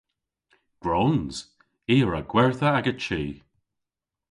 Gwrons. 0.81 1.35
I 1.93 1.97
a 2.03 2.05
wra 2.05 2.21
gwertha 2.31 2.69
aga 2.79 2.93
chi. 3.03 3.21